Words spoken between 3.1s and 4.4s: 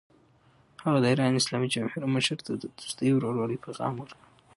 او ورورولۍ پیغام ورکړ.